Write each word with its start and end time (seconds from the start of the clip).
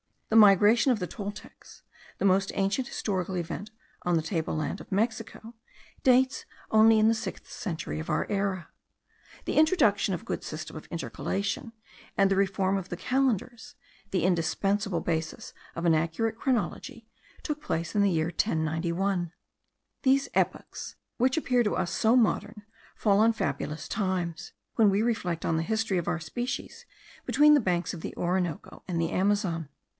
The 0.29 0.35
migration 0.37 0.91
of 0.93 0.99
the 0.99 1.05
Toltecs, 1.07 1.83
the 2.17 2.25
most 2.25 2.53
ancient 2.55 2.87
historical 2.87 3.35
event 3.35 3.69
on 4.03 4.15
the 4.15 4.23
tableland 4.23 4.79
of 4.81 4.91
Mexico, 4.91 5.53
dates 6.03 6.45
only 6.71 6.97
in 6.97 7.09
the 7.09 7.13
sixth 7.13 7.51
century 7.51 7.99
of 7.99 8.09
our 8.09 8.25
era. 8.29 8.69
The 9.43 9.57
introduction 9.57 10.13
of 10.13 10.21
a 10.21 10.25
good 10.25 10.41
system 10.43 10.75
of 10.77 10.87
intercalation, 10.89 11.73
and 12.17 12.31
the 12.31 12.37
reform 12.37 12.77
of 12.77 12.87
the 12.89 12.95
calendars, 12.97 13.75
the 14.11 14.23
indispensable 14.23 15.01
basis 15.01 15.53
of 15.75 15.85
an 15.85 15.93
accurate 15.93 16.37
chronology, 16.37 17.05
took 17.43 17.61
place 17.61 17.93
in 17.93 18.01
the 18.01 18.09
year 18.09 18.27
1091. 18.27 19.33
These 20.03 20.29
epochs, 20.33 20.95
which 21.17 21.35
to 21.35 21.39
us 21.39 21.43
appear 21.45 21.85
so 21.85 22.15
modern, 22.15 22.63
fall 22.95 23.19
on 23.19 23.33
fabulous 23.33 23.87
times, 23.89 24.53
when 24.75 24.89
we 24.89 25.03
reflect 25.03 25.45
on 25.45 25.57
the 25.57 25.61
history 25.63 25.97
of 25.99 26.07
our 26.07 26.21
species 26.21 26.85
between 27.25 27.53
the 27.53 27.59
banks 27.59 27.93
of 27.93 27.99
the 28.01 28.15
Orinoco 28.15 28.81
and 28.87 28.99
the 28.99 29.11
Amazon. 29.11 29.67